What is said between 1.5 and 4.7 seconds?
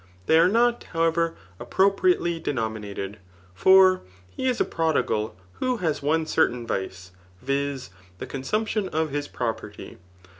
appropriately denominated. For be is a